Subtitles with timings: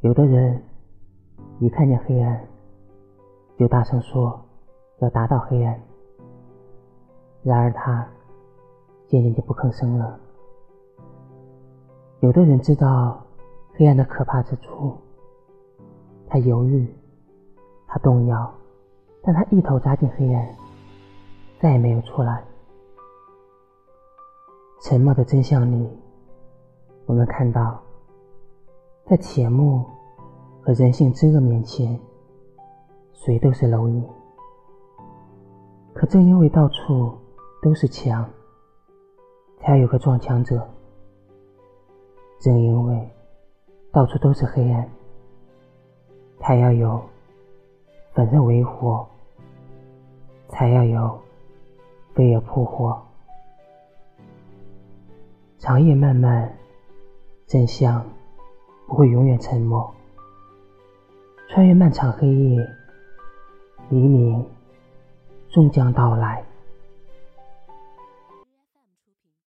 [0.00, 0.62] 有的人
[1.58, 2.40] 一看见黑暗，
[3.56, 4.40] 就大声说
[4.98, 5.80] 要打倒黑暗。
[7.42, 8.06] 然而他
[9.06, 10.18] 渐渐就不吭声了。
[12.20, 13.24] 有的人知道
[13.74, 14.96] 黑暗的可怕之处，
[16.26, 16.86] 他犹豫，
[17.86, 18.52] 他动摇，
[19.22, 20.54] 但他一头扎进黑暗，
[21.60, 22.44] 再也没有出来。
[24.80, 25.88] 沉默的真相里，
[27.06, 27.80] 我们看到，
[29.08, 29.82] 在铁幕
[30.60, 31.98] 和人性之恶面前，
[33.14, 34.06] 谁都是蝼蚁。
[35.94, 37.16] 可正因为到处
[37.62, 38.28] 都是墙，
[39.56, 40.58] 才要有个撞墙者；
[42.38, 43.10] 正因为
[43.90, 44.86] 到处都是黑暗，
[46.38, 47.00] 才要有
[48.12, 49.08] 粉身为火，
[50.50, 51.18] 才要有
[52.12, 53.00] 飞蛾扑火。
[55.56, 56.54] 长夜漫漫，
[57.46, 58.04] 真相
[58.88, 59.94] 不会永远沉默。
[61.50, 62.66] 穿越漫长黑夜，
[63.90, 64.44] 黎明
[65.50, 66.42] 终将到来。